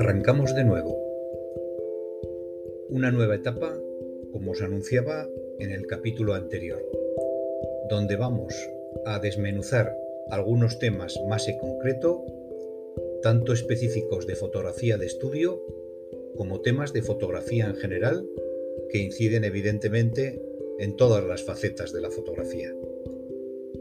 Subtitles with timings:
[0.00, 0.96] Arrancamos de nuevo.
[2.88, 3.76] Una nueva etapa,
[4.30, 5.28] como os anunciaba
[5.58, 6.80] en el capítulo anterior,
[7.90, 8.54] donde vamos
[9.06, 9.92] a desmenuzar
[10.30, 12.24] algunos temas más en concreto,
[13.24, 15.60] tanto específicos de fotografía de estudio
[16.36, 18.24] como temas de fotografía en general
[18.90, 20.40] que inciden evidentemente
[20.78, 22.72] en todas las facetas de la fotografía.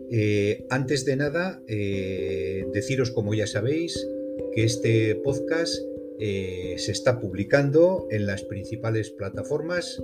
[0.10, 4.04] Eh, antes de nada, eh, deciros, como ya sabéis,
[4.52, 5.80] que este podcast
[6.20, 10.02] eh, se está publicando en las principales plataformas,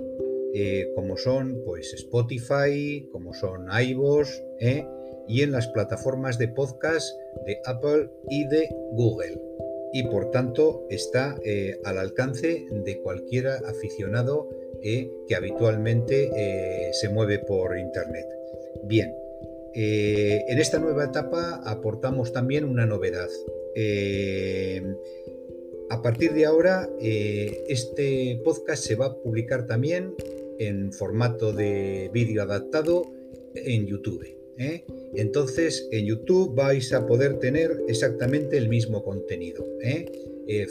[0.94, 4.28] como son pues, Spotify, como son iVoox,
[5.26, 7.12] y en las plataformas de podcast
[7.44, 9.40] de Apple y de Google.
[9.92, 11.36] Y por tanto está
[11.84, 14.48] al alcance de cualquier aficionado
[14.80, 16.30] que habitualmente
[16.92, 18.28] se mueve por Internet.
[18.84, 19.12] Bien,
[19.76, 23.28] eh, en esta nueva etapa aportamos también una novedad.
[23.74, 24.80] Eh,
[25.90, 30.14] a partir de ahora, eh, este podcast se va a publicar también
[30.58, 33.12] en formato de vídeo adaptado
[33.54, 34.26] en YouTube.
[35.16, 39.66] Entonces, en YouTube vais a poder tener exactamente el mismo contenido.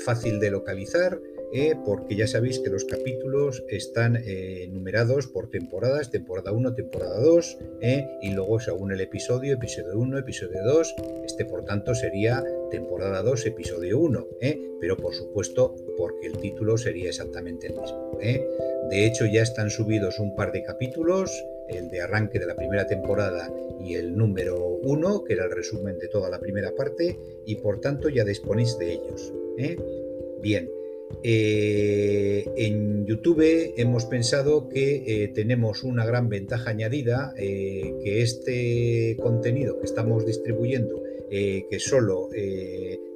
[0.06, 1.20] fácil de localizar,
[1.56, 7.20] eh, porque ya sabéis que los capítulos están eh, numerados por temporadas, temporada 1, temporada
[7.20, 12.44] 2, eh, y luego según el episodio, episodio 1, episodio 2, este por tanto sería
[12.74, 14.28] temporada 2, episodio 1,
[14.82, 18.18] pero por supuesto porque el título sería exactamente el mismo.
[18.90, 21.30] De hecho ya están subidos un par de capítulos,
[21.70, 26.00] el de arranque de la primera temporada y el número 1, que era el resumen
[26.00, 27.16] de toda la primera parte,
[27.46, 29.32] y por tanto ya disponéis de ellos.
[30.42, 30.68] Bien,
[31.22, 39.16] eh, en YouTube hemos pensado que eh, tenemos una gran ventaja añadida, eh, que este
[39.22, 41.03] contenido que estamos distribuyendo,
[41.70, 42.30] que solo,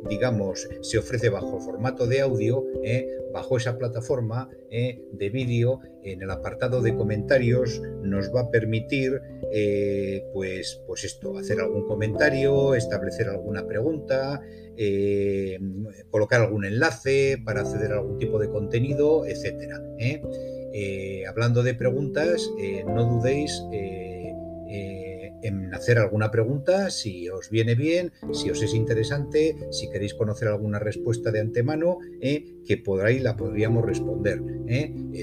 [0.09, 2.63] digamos, se ofrece bajo formato de audio,
[3.31, 9.21] bajo esa plataforma de vídeo, en el apartado de comentarios, nos va a permitir,
[10.33, 14.41] pues, pues esto, hacer algún comentario, establecer alguna pregunta,
[14.79, 15.57] eh,
[16.11, 19.81] colocar algún enlace para acceder a algún tipo de contenido, etcétera.
[19.97, 20.21] ¿eh?
[20.71, 22.47] Eh, hablando de preguntas,
[22.85, 23.59] no dudéis
[25.47, 30.47] en hacer alguna pregunta, si os viene bien, si os es interesante, si queréis conocer
[30.47, 34.41] alguna respuesta de antemano, que por ahí la podríamos responder,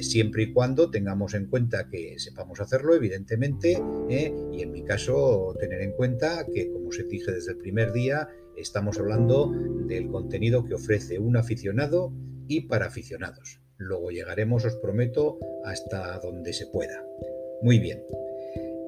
[0.02, 5.82] siempre y cuando tengamos en cuenta que sepamos hacerlo, evidentemente, y en mi caso tener
[5.82, 9.52] en cuenta que, como os dije desde el primer día, Estamos hablando
[9.86, 12.12] del contenido que ofrece un aficionado
[12.46, 13.60] y para aficionados.
[13.78, 17.04] Luego llegaremos, os prometo, hasta donde se pueda.
[17.62, 18.02] Muy bien.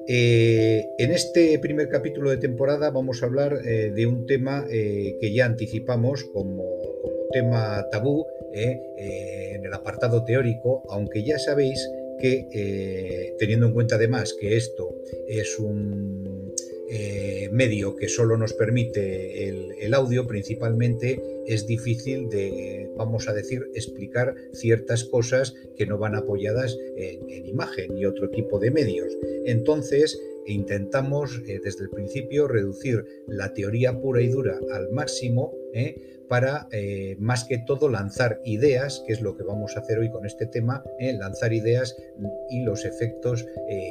[0.09, 5.17] Eh, en este primer capítulo de temporada vamos a hablar eh, de un tema eh,
[5.19, 6.63] que ya anticipamos como,
[7.01, 14.33] como tema tabú en el apartado teórico, aunque ya sabéis que teniendo en cuenta además
[14.39, 14.95] que esto
[15.27, 16.36] es un
[17.51, 24.35] medio que solo nos permite el, audio principalmente, es difícil de, vamos a decir, explicar
[24.53, 29.11] ciertas cosas que no van apoyadas en, imagen y otro tipo de medios.
[29.45, 35.95] Entonces, intentamos eh, desde el principio reducir la teoría pura y dura al máximo ¿eh?
[36.27, 40.09] para eh, más que todo lanzar ideas, que es lo que vamos a hacer hoy
[40.09, 41.95] con este tema, lanzar ideas
[42.49, 43.45] y los efectos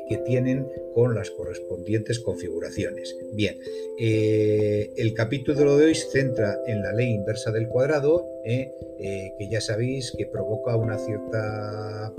[0.06, 3.16] que tienen con las correspondientes configuraciones.
[3.32, 3.56] Bien,
[3.98, 10.12] el capítulo de hoy se centra en la ley inversa del cuadrado, que ya sabéis
[10.16, 12.14] que provoca una cierta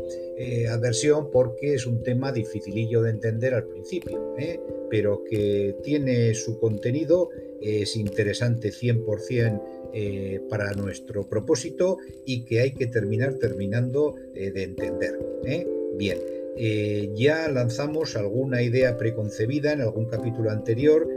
[0.69, 4.35] adversión porque es un tema dificilillo de entender al principio,
[4.89, 7.29] pero que tiene su contenido,
[7.61, 9.61] es interesante 100%
[9.93, 15.17] eh, para nuestro propósito y que hay que terminar terminando eh, de entender.
[16.57, 17.09] ¿Eh?
[17.15, 21.07] Ya lanzamos alguna idea preconcebida en algún capítulo anterior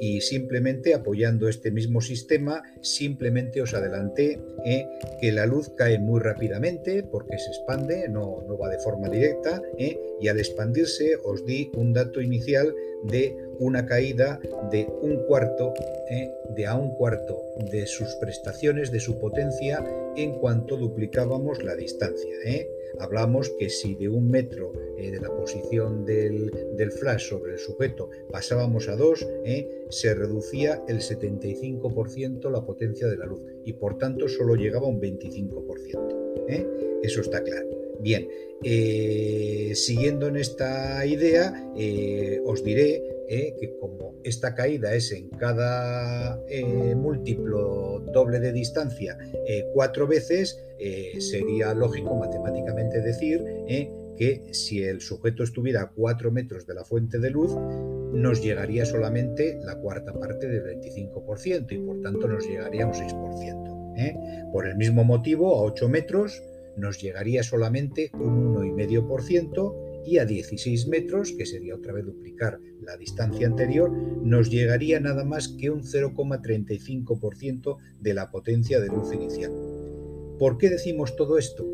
[0.00, 4.40] y simplemente apoyando este mismo sistema, simplemente os adelanté
[5.20, 9.62] que la luz cae muy rápidamente porque se expande, no, no va de forma directa,
[9.78, 12.74] y al expandirse os di un dato inicial
[13.04, 14.40] de una caída
[14.70, 15.74] de un cuarto,
[16.10, 16.30] ¿eh?
[16.56, 17.38] de a un cuarto
[17.70, 19.84] de sus prestaciones, de su potencia,
[20.16, 22.34] en cuanto duplicábamos la distancia.
[22.94, 22.98] ¿Eh?
[23.00, 26.50] Hablamos que si de un metro eh, de la posición del,
[26.98, 29.26] flash sobre el sujeto pasábamos a dos,
[29.88, 35.00] se reducía el 75% la potencia de la luz y por tanto solo llegaba un
[35.00, 37.00] 25%.
[37.02, 37.83] Eso está claro.
[38.04, 38.28] Bien,
[39.74, 41.54] siguiendo en esta idea,
[42.44, 46.38] os diré que como esta caída es en cada
[46.94, 49.16] múltiplo doble de distancia
[49.72, 50.62] cuatro veces,
[51.18, 53.42] sería lógico matemáticamente decir
[54.16, 57.54] que si el sujeto estuviera a 4 metros de la fuente de luz,
[58.12, 63.94] nos llegaría solamente la cuarta parte del 25% y por tanto nos llegaría un 6%.
[63.96, 64.16] ¿eh?
[64.52, 66.42] Por el mismo motivo, a 8 metros
[66.76, 72.96] nos llegaría solamente un 1,5% y a 16 metros, que sería otra vez duplicar la
[72.96, 79.52] distancia anterior, nos llegaría nada más que un 0,35% de la potencia de luz inicial.
[80.38, 81.64] ¿Por qué decimos todo esto?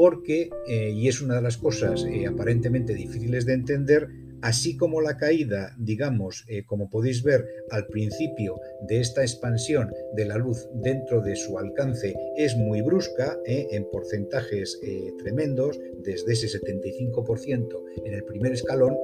[0.00, 4.08] porque, eh, y es una de las cosas eh, aparentemente difíciles de entender,
[4.42, 10.24] así como la caída, digamos, eh, como podéis ver al principio de esta expansión de
[10.24, 14.78] la luz dentro de su alcance es muy brusca, en porcentajes
[15.22, 18.96] tremendos, desde ese 75% en el primer escalón,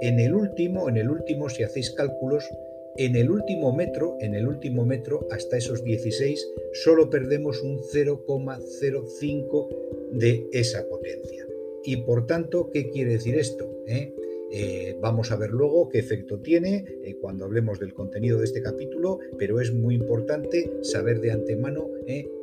[0.00, 2.48] en el último, en el último, si hacéis cálculos,
[2.96, 6.46] en el último metro, en el último metro, hasta esos 16,
[6.84, 9.68] solo perdemos un 0,05
[10.12, 11.44] de esa potencia.
[11.84, 13.68] Y por tanto, ¿qué quiere decir esto?
[13.86, 14.14] ¿Eh?
[14.56, 18.62] Eh, vamos a ver luego qué efecto tiene eh, cuando hablemos del contenido de este
[18.62, 21.90] capítulo, pero es muy importante saber de antemano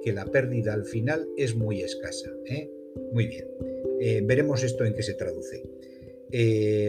[0.04, 2.30] que la pérdida al final es muy escasa.
[3.14, 3.48] Muy bien,
[4.28, 5.64] veremos esto en qué se traduce.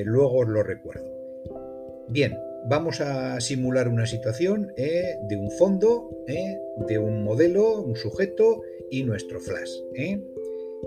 [0.05, 1.07] luego os lo recuerdo.
[2.09, 6.59] Bien, vamos a simular una situación eh, de un fondo, eh,
[6.89, 9.71] de un modelo, un sujeto y nuestro flash.
[9.95, 10.21] Eh.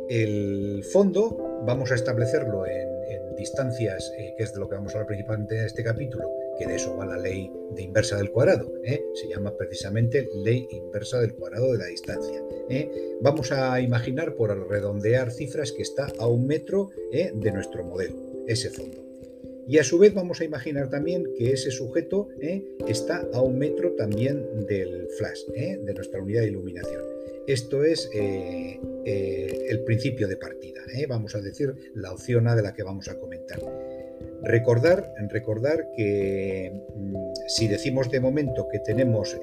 [0.09, 2.94] El fondo vamos a establecerlo en,
[3.35, 6.75] distancias, que es de lo que vamos a hablar principalmente en este capítulo, que de
[6.75, 8.71] eso va la ley de inversa del cuadrado.
[9.13, 12.41] Se llama precisamente ley inversa del cuadrado de la distancia.
[13.21, 18.15] Vamos a imaginar, por redondear cifras, que está a un metro de nuestro modelo,
[18.47, 19.05] ese fondo.
[19.67, 22.63] Y a su vez vamos a imaginar también que ese sujeto ¿eh?
[22.87, 25.79] está a un metro también del flash, ¿eh?
[25.81, 27.14] de nuestra unidad de iluminación.
[27.47, 28.79] Esto es eh,
[29.69, 33.19] el principio de partida, vamos a decir la opción A de la que vamos a
[33.19, 33.59] comentar.
[34.41, 37.15] Recordar, recordar que mm,
[37.47, 39.37] si decimos de momento que tenemos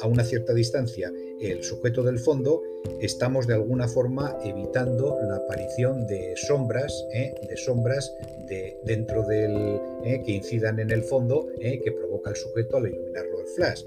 [0.00, 2.62] a una cierta distancia el sujeto del fondo,
[3.00, 7.34] estamos de alguna forma evitando la aparición de sombras, ¿eh?
[7.48, 8.14] de sombras
[8.48, 10.22] de, dentro del ¿eh?
[10.24, 11.80] que incidan en el fondo, ¿eh?
[11.82, 13.84] que provoca el sujeto al iluminarlo el flash,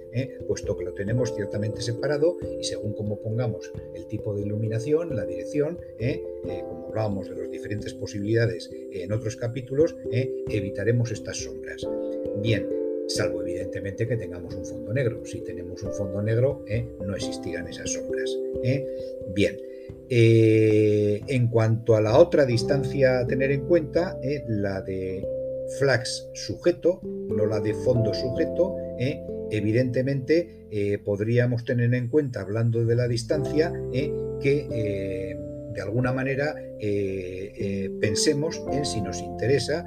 [0.48, 5.26] puesto que lo tenemos ciertamente separado y según como pongamos el tipo de iluminación, la
[5.26, 5.80] dirección,
[6.68, 11.86] como hablábamos de las diferentes posibilidades en otros capítulos, evitaremos estas sombras.
[12.42, 12.79] Bien,
[13.10, 15.26] salvo evidentemente que tengamos un fondo negro.
[15.26, 16.88] Si tenemos un fondo negro, ¿eh?
[17.06, 18.30] no existirán esas sombras.
[18.64, 18.86] ¿eh?
[19.34, 19.58] Bien,
[20.10, 24.18] eh, en cuanto a la otra distancia a tener en cuenta,
[24.48, 25.28] la de
[25.80, 28.76] flax sujeto, no la de fondo sujeto,
[29.52, 35.36] evidentemente podríamos tener en cuenta, hablando de la distancia, que
[35.74, 36.56] de alguna manera
[38.00, 39.86] pensemos en si nos interesa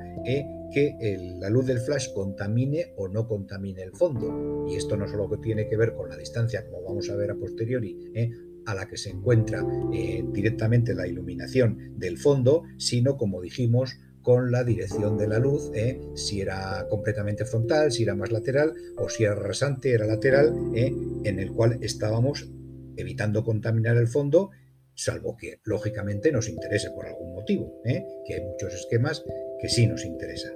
[0.72, 4.66] que la luz del flash contamine o no contamine el fondo.
[4.68, 7.36] Y esto no solo tiene que ver con la distancia, como vamos a ver a
[7.36, 8.30] posteriori, ¿eh?
[8.66, 14.52] a la que se encuentra eh, directamente la iluminación del fondo, sino, como dijimos, con
[14.52, 16.00] la dirección de la luz, ¿eh?
[16.14, 21.38] si era completamente frontal, si era más lateral o si era rasante, era lateral, en
[21.40, 22.48] el cual estábamos
[22.96, 24.50] evitando contaminar el fondo,
[24.94, 29.24] salvo que lógicamente nos interese por algún motivo, que hay muchos esquemas
[29.60, 30.50] que sí nos interesa.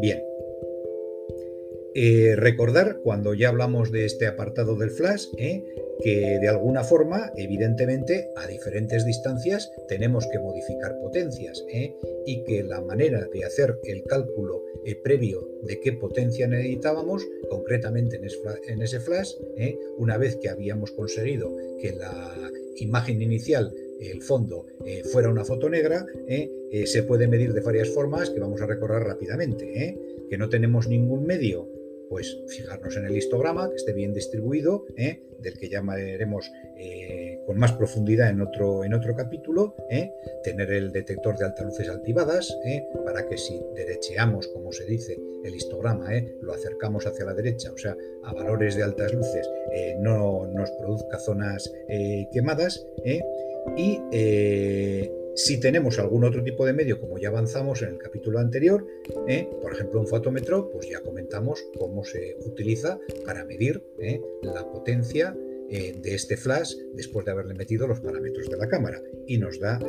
[0.00, 0.22] Bien.
[1.94, 5.62] Eh, recordar, cuando ya hablamos de este apartado del flash, eh,
[6.02, 12.62] que de alguna forma, evidentemente, a diferentes distancias tenemos que modificar potencias eh, y que
[12.62, 14.62] la manera de hacer el cálculo
[15.04, 19.30] previo de qué potencia necesitábamos, concretamente en ese flash,
[19.96, 22.34] una vez que habíamos conseguido que la
[22.76, 23.72] imagen inicial
[24.10, 28.30] el fondo eh, fuera una foto negra, eh, eh, se puede medir de varias formas
[28.30, 29.96] que vamos a recorrer rápidamente.
[30.28, 31.68] Que no tenemos ningún medio,
[32.12, 34.84] pues fijarnos en el histograma, que esté bien distribuido,
[35.38, 36.52] del que llamaremos
[37.46, 39.74] con más profundidad en otro, en otro capítulo,
[40.44, 42.54] tener el detector de altas luces activadas,
[43.06, 46.10] para que si derecheamos, como se dice, el histograma,
[46.42, 49.48] lo acercamos hacia la derecha, o sea, a valores de altas luces,
[50.00, 51.72] no nos produzca zonas
[52.30, 52.86] quemadas,
[53.74, 58.38] y eh, si tenemos algún otro tipo de medio, como ya avanzamos en el capítulo
[58.38, 58.86] anterior,
[59.28, 64.70] eh, por ejemplo un fotómetro, pues ya comentamos cómo se utiliza para medir eh, la
[64.70, 65.36] potencia
[65.72, 69.00] de este flash después de haberle metido los parámetros de la cámara.
[69.26, 69.80] Y nos da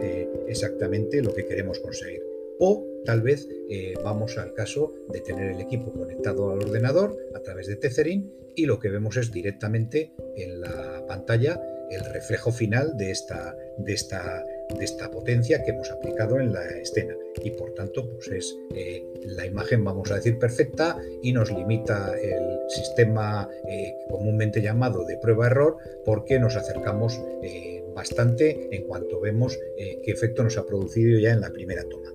[0.48, 2.22] exactamente lo que queremos conseguir.
[2.60, 7.40] O tal vez eh, vamos al caso de tener el equipo conectado al ordenador a
[7.40, 11.60] través de Tethering y lo que vemos es directamente en la pantalla
[11.90, 14.44] el reflejo final de esta, de esta,
[14.78, 19.06] de esta potencia que hemos aplicado en la escena y por tanto pues es eh,
[19.26, 25.18] la imagen vamos a decir perfecta y nos limita el sistema eh, comúnmente llamado de
[25.18, 31.32] prueba-error porque nos acercamos eh, bastante en cuanto vemos qué efecto nos ha producido ya
[31.32, 32.12] en la primera toma.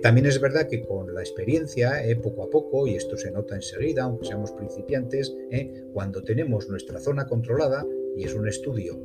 [0.00, 4.04] también es verdad que con la experiencia, poco a poco, y esto se nota enseguida,
[4.04, 5.34] aunque seamos principiantes,
[5.92, 7.84] cuando tenemos nuestra zona controlada,
[8.16, 9.00] y es un estudio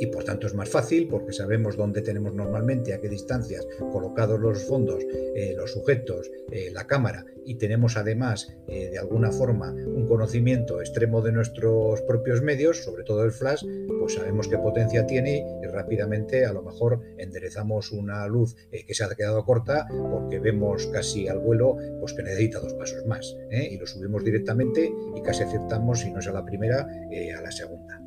[0.00, 4.40] y por tanto es más fácil porque sabemos dónde tenemos normalmente, a qué distancias colocados
[4.40, 10.08] los fondos, eh, los sujetos, eh, la cámara y tenemos además de alguna forma un
[10.08, 13.62] conocimiento extremo de nuestros propios medios, sobre todo el flash,
[14.00, 19.04] pues sabemos qué potencia tiene y rápidamente a lo mejor enderezamos una luz que se
[19.04, 23.76] ha quedado corta porque vemos casi al vuelo pues que necesita dos pasos más y
[23.76, 26.88] lo subimos directamente y casi acertamos si no es a la primera
[27.36, 28.00] a la segunda.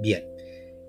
[0.00, 0.24] Bien,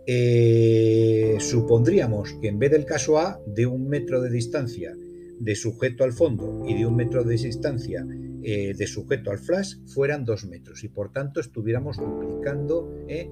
[0.08, 4.96] eh, supondríamos que en vez del caso A, de un metro de distancia
[5.40, 8.06] de sujeto al fondo y de un metro de distancia
[8.44, 13.30] eh, de sujeto al flash fueran dos metros y por tanto estuviéramos duplicando eh,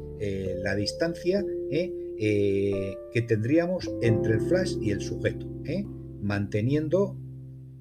[0.64, 5.48] la distancia que tendríamos entre el flash y el sujeto,
[6.22, 7.18] manteniendo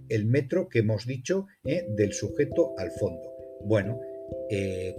[0.09, 3.33] el metro que hemos dicho del sujeto al fondo.
[3.65, 4.01] Bueno,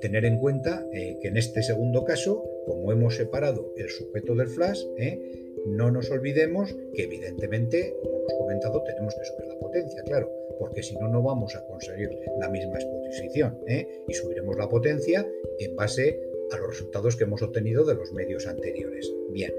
[0.01, 4.83] tener en cuenta que en este segundo caso como hemos separado el sujeto del flash,
[4.97, 5.19] ¿eh?
[5.65, 10.83] no nos olvidemos que evidentemente, como hemos comentado, tenemos que subir la potencia, claro, porque
[10.83, 12.09] si no, no vamos a conseguir
[12.39, 13.87] la misma exposición ¿eh?
[14.07, 15.27] y subiremos la potencia
[15.59, 16.19] en base
[16.51, 19.11] a los resultados que hemos obtenido de los medios anteriores.
[19.31, 19.53] Bien,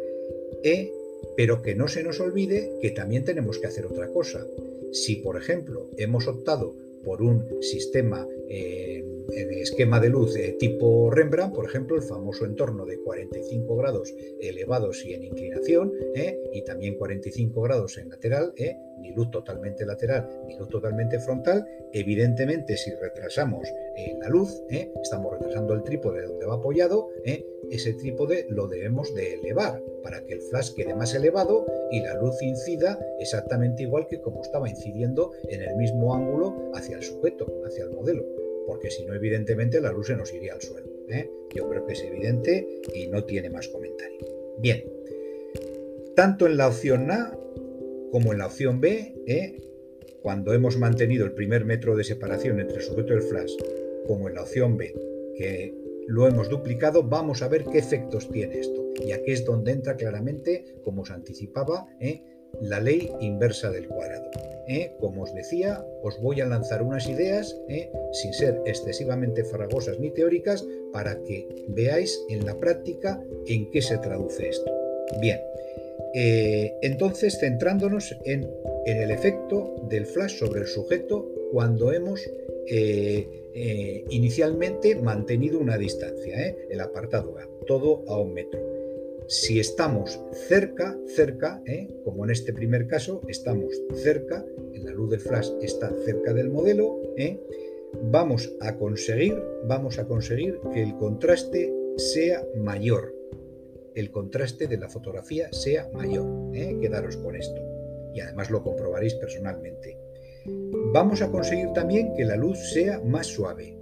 [0.63, 0.91] ¿eh?
[1.37, 4.47] pero que no se nos olvide que también tenemos que hacer otra cosa.
[4.93, 8.27] Si, por ejemplo, hemos optado por un sistema
[9.33, 14.15] en esquema de luz de tipo Rembrandt, por ejemplo, el famoso entorno de 45 grados
[14.41, 16.39] elevados y en inclinación, ¿eh?
[16.53, 18.77] y también 45 grados en lateral, ¿eh?
[18.99, 21.67] ni luz totalmente lateral, ni luz totalmente frontal.
[21.93, 24.63] Evidentemente, si retrasamos eh, la luz,
[25.03, 27.09] estamos retrasando el trípode donde va apoyado,
[27.71, 32.15] ese trípode lo debemos de elevar para que el flash quede más elevado y la
[32.21, 37.47] luz incida exactamente igual que como estaba incidiendo en el mismo ángulo hacia el sujeto,
[37.67, 38.34] hacia el modelo
[38.67, 40.89] porque si no, evidentemente la luz se nos iría al suelo.
[41.09, 41.31] ¿eh?
[41.55, 44.19] Yo creo que es evidente y no tiene más comentario.
[44.59, 44.85] Bien,
[46.15, 47.37] tanto en la opción A
[48.11, 49.61] como en la opción B, ¿eh?
[50.23, 53.53] cuando hemos mantenido el primer metro de separación entre el sujeto y el flash,
[54.07, 54.95] como en la opción B,
[55.37, 55.75] que
[56.07, 58.85] lo hemos duplicado, vamos a ver qué efectos tiene esto.
[59.05, 62.23] Y aquí es donde entra claramente, como os anticipaba, ¿eh?
[62.61, 64.31] La ley inversa del cuadrado.
[64.67, 64.93] ¿eh?
[64.99, 67.91] Como os decía, os voy a lanzar unas ideas, ¿eh?
[68.13, 73.99] sin ser excesivamente farragosas ni teóricas, para que veáis en la práctica en qué se
[73.99, 74.71] traduce esto.
[75.21, 75.41] Bien,
[76.15, 78.49] eh, entonces centrándonos en,
[78.87, 82.21] el efecto del flash sobre el sujeto cuando hemos
[84.11, 88.74] inicialmente mantenido una distancia, el apartado A, todo a un metro.
[89.29, 91.89] Si estamos cerca, cerca, ¿eh?
[92.05, 97.01] como en este primer caso, estamos cerca, la luz del flash está cerca del modelo,
[97.17, 97.41] ¿eh?
[98.11, 103.15] vamos a conseguir, vamos a conseguir que el contraste sea mayor,
[103.95, 106.27] el contraste de la fotografía sea mayor.
[106.55, 106.77] ¿eh?
[106.81, 107.61] Quedaros con esto.
[108.13, 109.97] Y además lo comprobaréis personalmente.
[110.93, 113.79] Vamos a conseguir también que la luz sea más suave.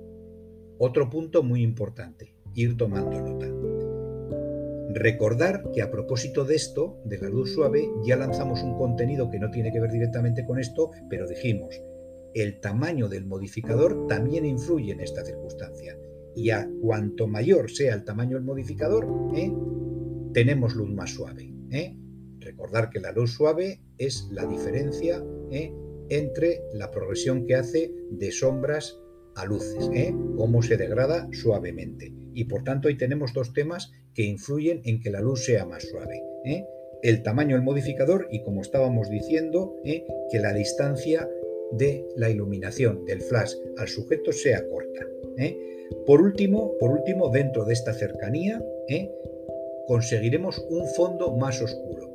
[0.78, 3.61] Otro punto muy importante, ir tomando nota.
[4.94, 9.38] Recordar que a propósito de esto, de la luz suave, ya lanzamos un contenido que
[9.38, 11.80] no tiene que ver directamente con esto, pero dijimos,
[12.34, 15.96] el tamaño del modificador también influye en esta circunstancia.
[16.34, 19.52] Y a cuanto mayor sea el tamaño del modificador, ¿eh?
[20.34, 21.54] tenemos luz más suave.
[21.70, 21.96] ¿eh?
[22.40, 25.72] Recordar que la luz suave es la diferencia ¿eh?
[26.10, 28.98] entre la progresión que hace de sombras
[29.36, 29.88] a luces,
[30.36, 32.12] cómo se degrada suavemente.
[32.34, 35.82] Y por tanto ahí tenemos dos temas que influyen en que la luz sea más
[35.84, 36.22] suave.
[36.44, 36.64] ¿eh?
[37.02, 40.06] El tamaño del modificador y como estábamos diciendo, ¿eh?
[40.30, 41.28] que la distancia
[41.72, 45.06] de la iluminación del flash al sujeto sea corta.
[45.38, 45.58] ¿eh?
[46.06, 48.62] Por último, por último, dentro de esta cercanía,
[49.86, 52.10] conseguiremos un fondo más oscuro.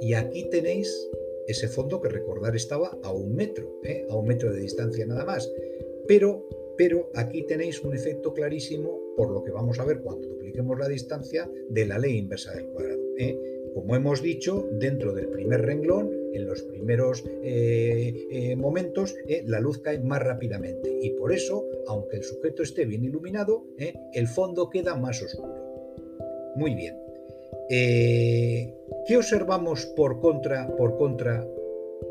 [0.00, 0.90] Y aquí tenéis
[1.46, 5.50] ese fondo que recordar estaba a un metro, a un metro de distancia nada más.
[6.06, 6.46] Pero
[6.78, 10.86] pero aquí tenéis un efecto clarísimo por lo que vamos a ver cuando dupliquemos la
[10.86, 13.02] distancia de la ley inversa del cuadrado.
[13.18, 13.36] ¿eh?
[13.74, 17.24] Como hemos dicho, dentro del primer renglón en los primeros
[18.56, 23.64] momentos la luz cae más rápidamente y por eso, aunque el sujeto esté bien iluminado,
[24.14, 25.54] el fondo queda más oscuro.
[26.56, 26.96] Muy bien.
[27.68, 31.46] ¿Qué observamos por contra, por contra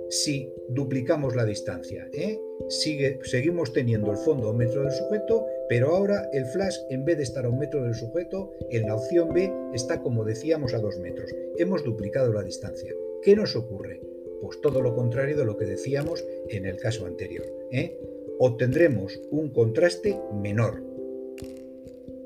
[0.10, 2.08] si duplicamos la distancia.
[2.14, 2.40] ¿eh?
[2.70, 7.04] Sigue, seguimos teniendo el fondo a un metro del sujeto, pero ahora el flash, en
[7.04, 10.74] vez de estar a un metro del sujeto, en la opción B está, como decíamos,
[10.74, 11.34] a dos metros.
[11.58, 12.94] Hemos duplicado la distancia.
[13.22, 14.02] ¿Qué nos ocurre?
[14.42, 17.46] Pues todo lo contrario de lo que decíamos en el caso anterior.
[17.72, 18.00] ¿eh?
[18.40, 20.84] Obtendremos un contraste menor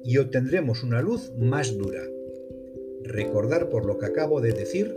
[0.04, 2.04] y obtendremos una luz más dura.
[3.04, 4.96] Recordar por lo que acabo de decir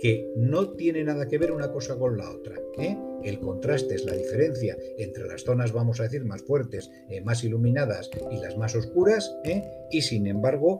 [0.00, 2.56] que no tiene nada que ver una cosa con la otra.
[2.78, 2.96] ¿eh?
[3.24, 7.44] El contraste es la diferencia entre las zonas, vamos a decir, más fuertes, eh, más
[7.44, 9.62] iluminadas y las más oscuras, ¿eh?
[9.90, 10.78] y sin embargo,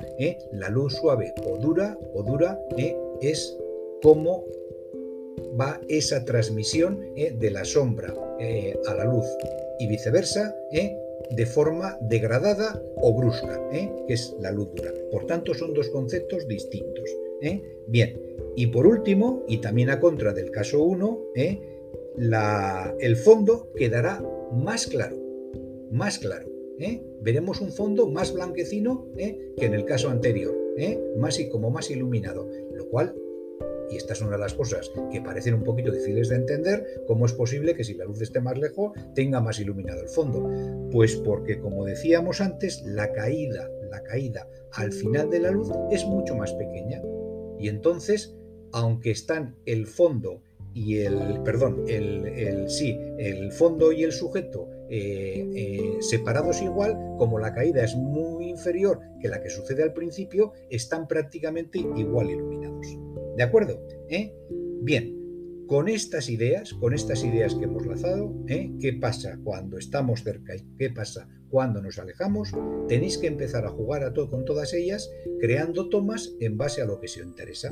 [0.53, 2.59] la luz suave o dura o dura
[3.21, 3.57] es
[4.03, 4.45] como
[5.61, 8.15] va esa transmisión de la sombra
[8.89, 9.27] a la luz
[9.79, 10.55] y viceversa,
[11.31, 14.93] de forma degradada o brusca, que es la luz dura.
[15.11, 17.09] Por tanto, son dos conceptos distintos.
[17.87, 18.19] Bien,
[18.57, 21.72] y por último, y también a contra del caso 1, ¿eh?
[22.19, 25.17] El fondo quedará más claro,
[25.91, 26.49] más claro.
[26.79, 27.03] ¿eh?
[27.21, 29.55] Veremos un fondo más blanquecino ¿eh?
[29.57, 30.55] que en el caso anterior,
[31.17, 33.15] más y como más iluminado, lo cual
[33.91, 37.27] y esta es una de las cosas que parecen un poquito difíciles de entender, cómo
[37.27, 40.49] es posible que si la luz esté más lejos tenga más iluminado el fondo.
[40.91, 46.07] Pues porque, como decíamos antes, la caída, la caída al final de la luz es
[46.07, 47.03] mucho más pequeña.
[47.59, 48.35] Y entonces
[48.73, 50.41] aunque están el fondo
[50.75, 57.39] y el, perdón, el, sí, el fondo y el sujeto eh, eh, separados igual, como
[57.39, 62.87] la caída es muy inferior que la que sucede al principio, están prácticamente igual iluminados.
[63.37, 63.81] ¿De acuerdo?
[64.09, 64.35] ¿Eh?
[64.83, 70.55] Bien, con estas ideas, con estas ideas que hemos lanzado, ¿qué pasa cuando estamos cerca
[70.55, 72.51] y qué pasa cuando nos alejamos?
[72.89, 75.11] Tenéis que empezar a jugar a todo con todas ellas,
[75.41, 77.71] creando tomas en base a lo que se os interesa.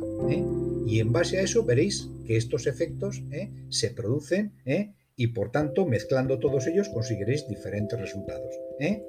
[0.87, 3.51] Y en base a eso veréis que estos efectos ¿eh?
[3.69, 4.93] se producen ¿eh?
[5.17, 8.55] y por tanto mezclando todos ellos conseguiréis diferentes resultados.
[8.79, 9.03] ¿eh?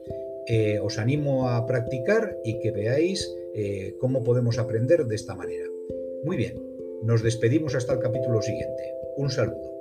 [0.82, 3.34] os animo a practicar y que veáis
[4.00, 5.66] cómo podemos aprender de esta manera.
[6.26, 6.56] Muy bien,
[7.04, 8.84] nos despedimos hasta el capítulo siguiente.
[9.16, 9.81] Un saludo.